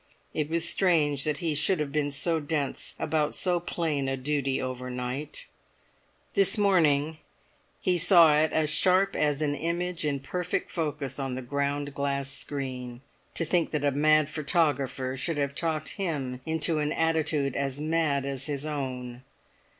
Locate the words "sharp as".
8.71-9.43